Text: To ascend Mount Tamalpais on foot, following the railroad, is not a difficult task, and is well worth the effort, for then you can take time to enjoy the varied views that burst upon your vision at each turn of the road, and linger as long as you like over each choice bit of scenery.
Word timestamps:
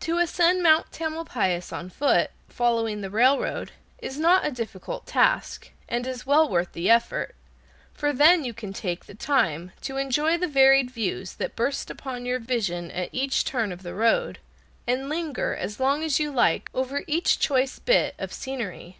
To 0.00 0.16
ascend 0.16 0.62
Mount 0.62 0.90
Tamalpais 0.92 1.74
on 1.74 1.90
foot, 1.90 2.30
following 2.48 3.02
the 3.02 3.10
railroad, 3.10 3.72
is 3.98 4.18
not 4.18 4.46
a 4.46 4.50
difficult 4.50 5.04
task, 5.06 5.72
and 5.90 6.06
is 6.06 6.24
well 6.24 6.48
worth 6.48 6.72
the 6.72 6.88
effort, 6.88 7.36
for 7.92 8.14
then 8.14 8.44
you 8.44 8.54
can 8.54 8.72
take 8.72 9.04
time 9.18 9.72
to 9.82 9.98
enjoy 9.98 10.38
the 10.38 10.48
varied 10.48 10.90
views 10.90 11.34
that 11.34 11.54
burst 11.54 11.90
upon 11.90 12.24
your 12.24 12.38
vision 12.38 12.90
at 12.92 13.10
each 13.12 13.44
turn 13.44 13.70
of 13.70 13.82
the 13.82 13.92
road, 13.92 14.38
and 14.86 15.10
linger 15.10 15.54
as 15.54 15.78
long 15.78 16.02
as 16.02 16.18
you 16.18 16.30
like 16.30 16.70
over 16.72 17.02
each 17.06 17.38
choice 17.38 17.78
bit 17.78 18.14
of 18.18 18.32
scenery. 18.32 18.96